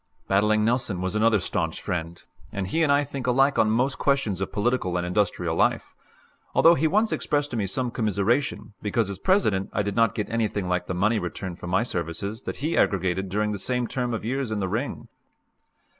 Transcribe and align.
Battling 0.27 0.65
Nelson 0.65 0.99
was 0.99 1.13
another 1.13 1.39
stanch 1.39 1.79
friend, 1.79 2.23
and 2.51 2.65
he 2.69 2.81
and 2.81 2.91
I 2.91 3.03
think 3.03 3.27
alike 3.27 3.59
on 3.59 3.69
most 3.69 3.99
questions 3.99 4.41
of 4.41 4.51
political 4.51 4.97
and 4.97 5.05
industrial 5.05 5.55
life; 5.55 5.93
although 6.55 6.73
he 6.73 6.87
once 6.87 7.11
expressed 7.11 7.51
to 7.51 7.55
me 7.57 7.67
some 7.67 7.91
commiseration 7.91 8.73
because, 8.81 9.11
as 9.11 9.19
President, 9.19 9.69
I 9.73 9.83
did 9.83 9.95
not 9.95 10.15
get 10.15 10.27
anything 10.27 10.67
like 10.67 10.87
the 10.87 10.95
money 10.95 11.19
return 11.19 11.55
for 11.55 11.67
my 11.67 11.83
services 11.83 12.41
that 12.47 12.55
he 12.65 12.75
aggregated 12.75 13.29
during 13.29 13.51
the 13.51 13.59
same 13.59 13.85
term 13.85 14.11
of 14.11 14.25
years 14.25 14.49
in 14.49 14.59
the 14.59 14.67
ring. 14.67 15.07